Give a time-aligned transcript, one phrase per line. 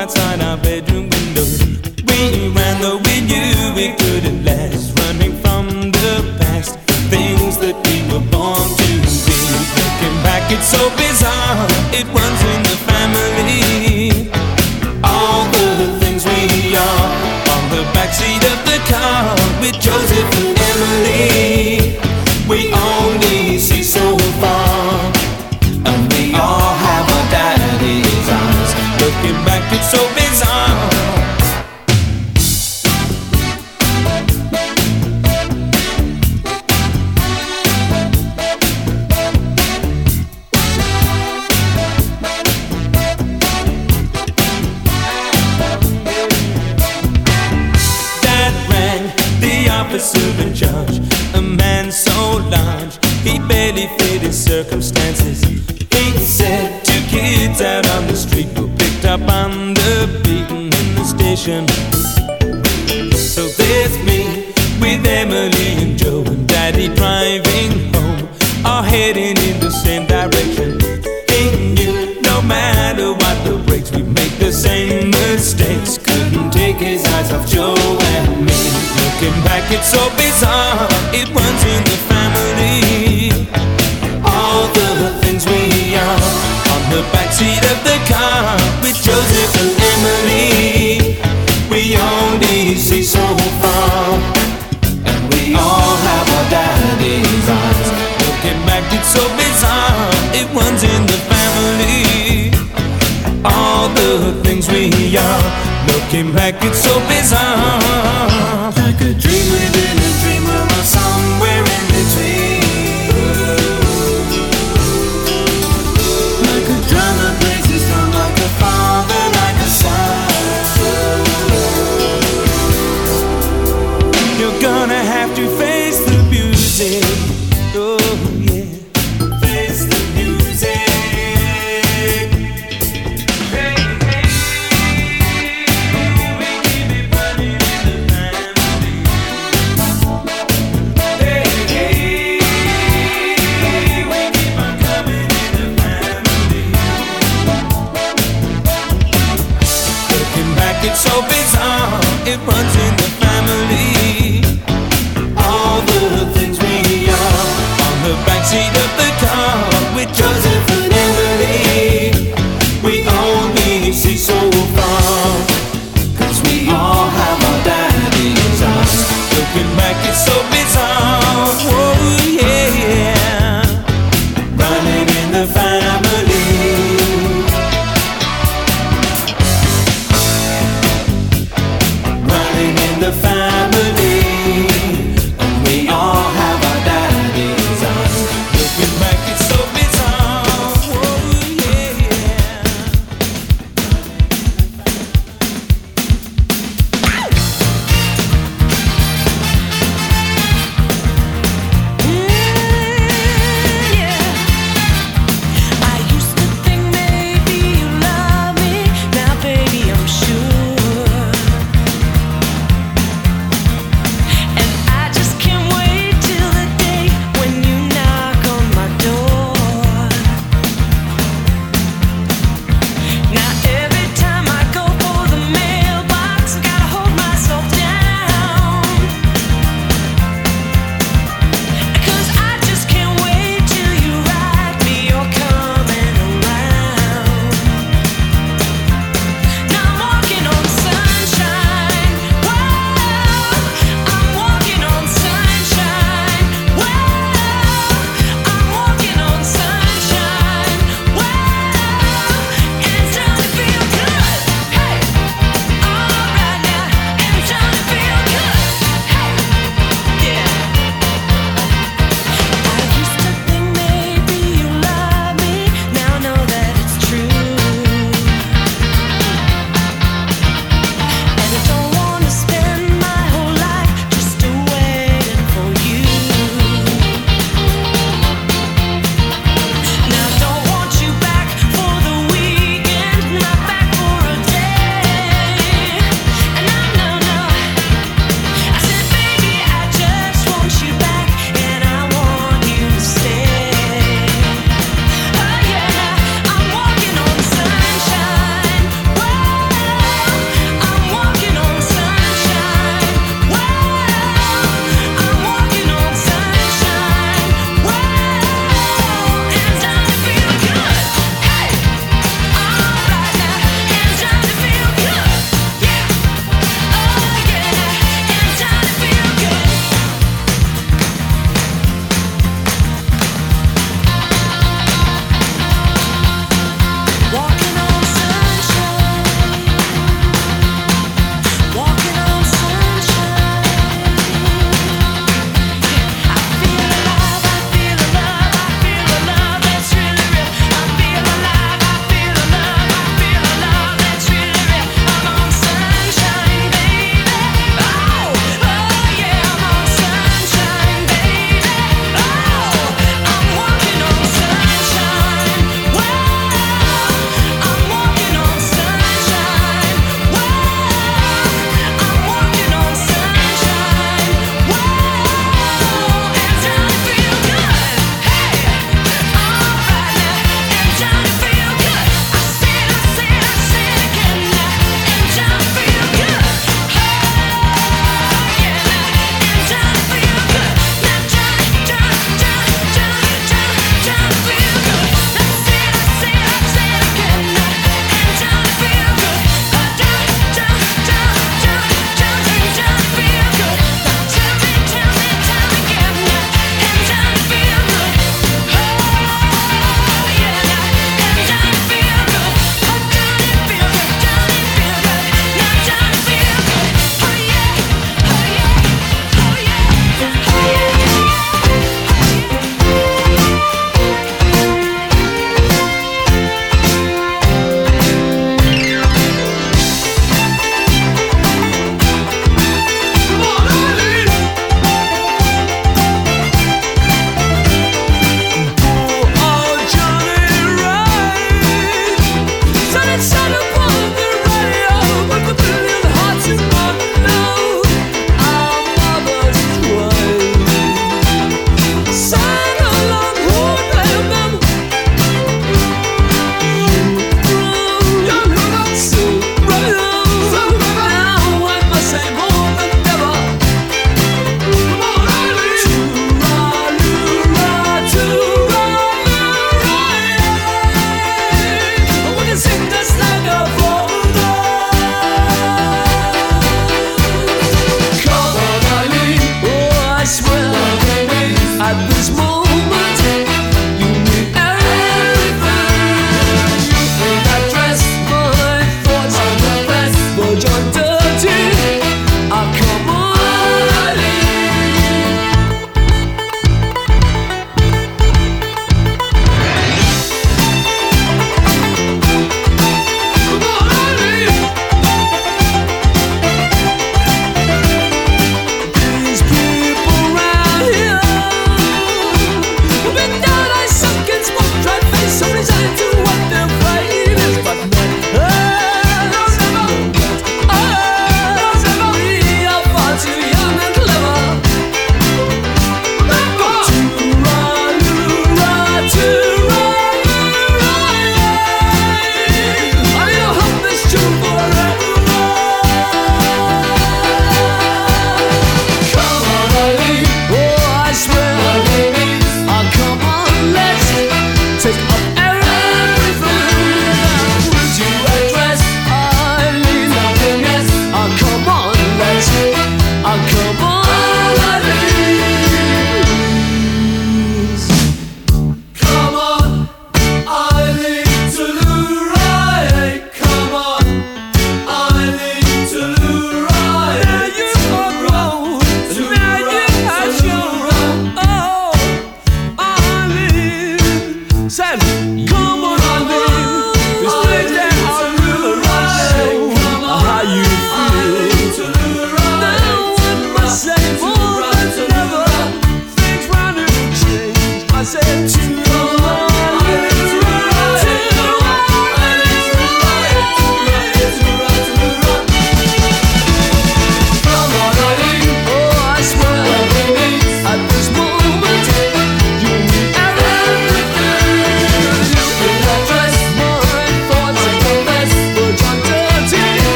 [0.00, 1.44] outside our bedroom window.
[2.08, 6.10] We ran though we knew we couldn't last, running from the
[6.40, 6.78] past,
[7.12, 9.36] things that we were born to be.
[9.76, 11.66] Looking back, it's so bizarre.
[11.92, 14.32] It runs in the family.
[15.04, 17.08] All the things we are
[17.54, 20.29] on the backseat of the car with Joseph.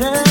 [0.00, 0.29] water.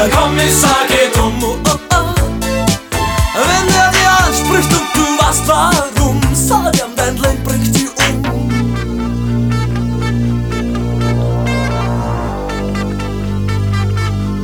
[0.00, 1.44] Der Kommissar geht um.
[1.44, 2.14] Oh, oh.
[3.34, 8.24] Wenn er dir anspricht und du weißt warum, sag ihm, dein Land bringt dich um.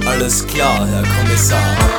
[0.06, 1.95] Alles klar, Herr Kommissar.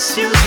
[0.00, 0.39] Whisper sweet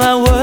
[0.00, 0.39] my word.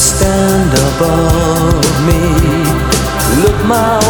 [0.00, 2.22] stand above me.
[3.42, 4.09] Look my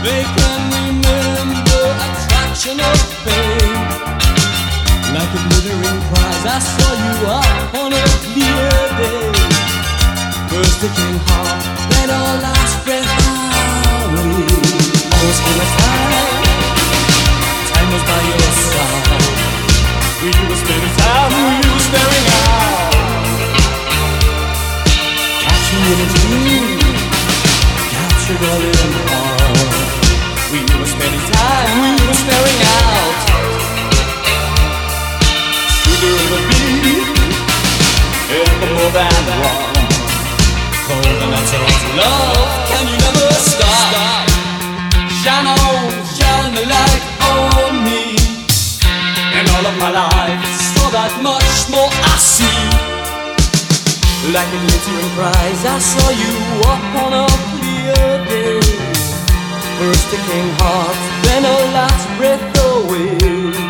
[0.00, 3.74] They can remember a fraction of pain.
[5.10, 9.26] Like a glittering prize, I saw you up on a clear day.
[10.50, 11.60] First it came hard,
[11.90, 13.10] then our last breath
[14.06, 14.46] away.
[15.10, 16.46] I was full of time.
[17.70, 19.58] Time was by your side.
[20.22, 22.94] We were spending time, we were staring out.
[25.42, 26.78] Catch me in a dream.
[27.90, 29.27] Captured all in all.
[54.38, 55.62] like a glittering prize.
[55.66, 56.32] I saw you
[56.62, 58.60] walk on a clear day.
[59.78, 63.67] First a king heart, then a last breath away.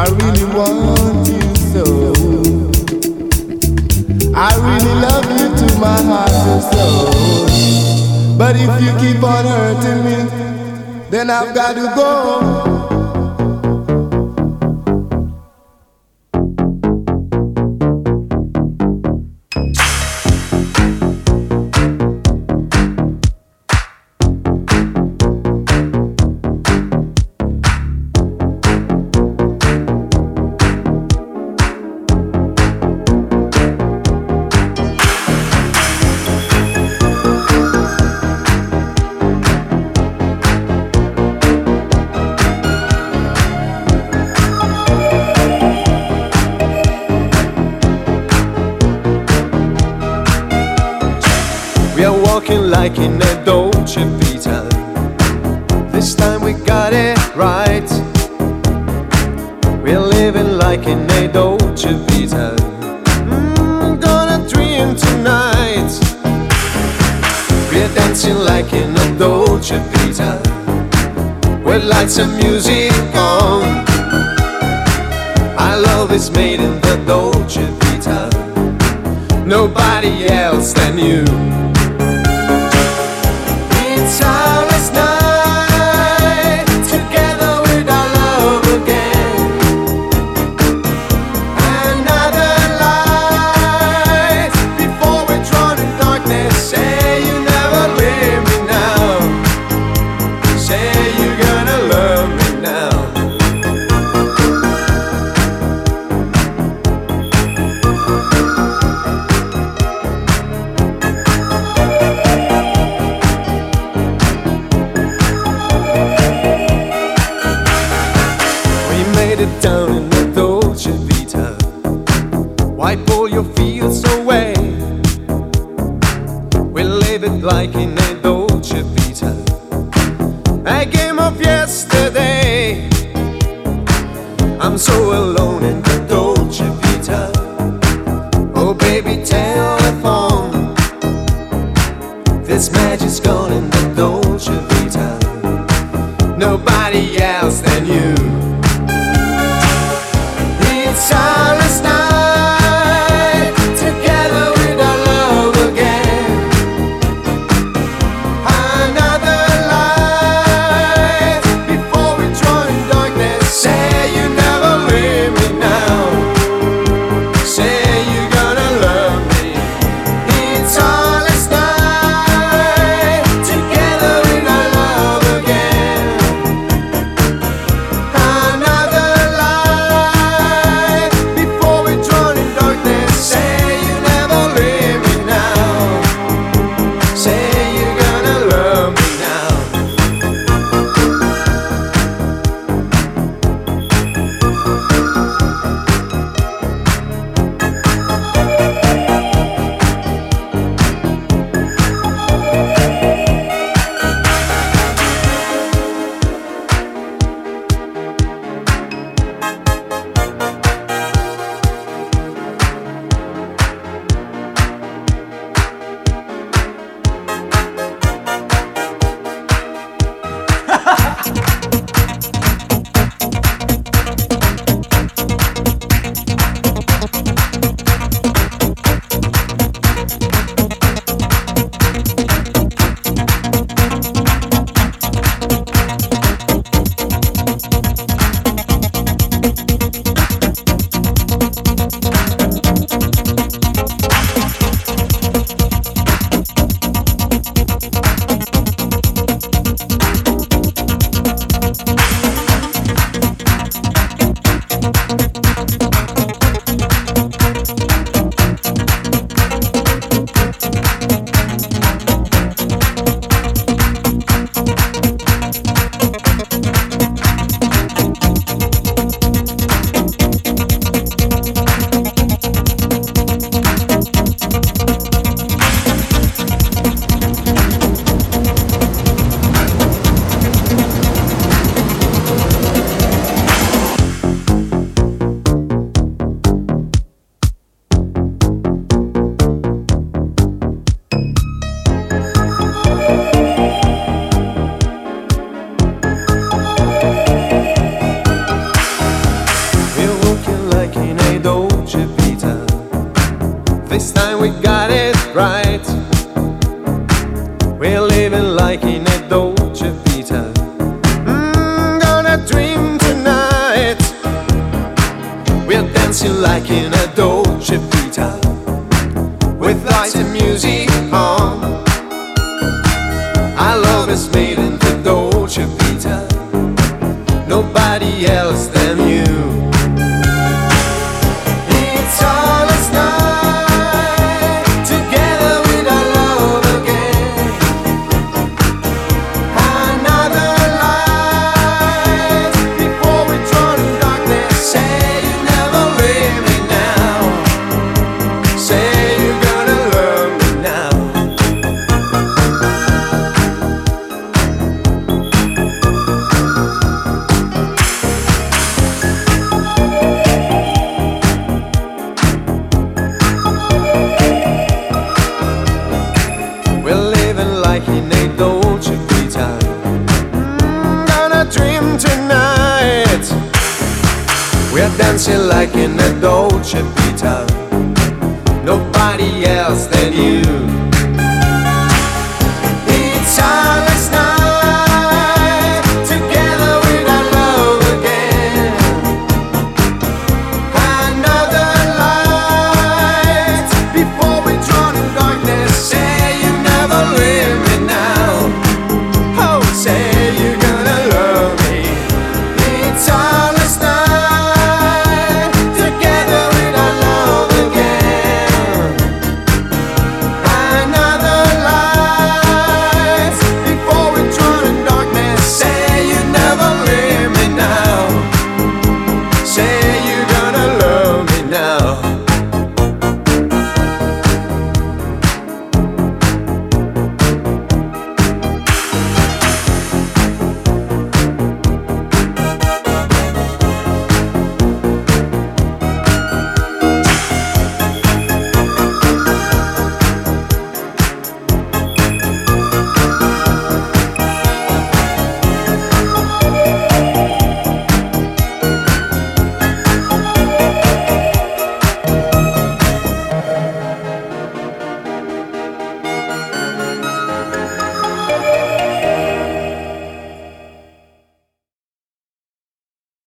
[0.00, 1.42] I really want you
[1.72, 1.84] so.
[4.32, 8.38] I really love you to my heart and soul.
[8.38, 12.77] But if you keep on hurting me, then I've got to go.